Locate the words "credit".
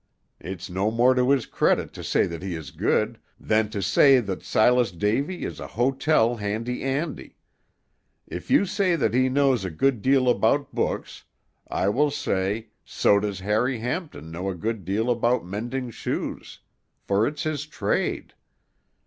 1.45-1.93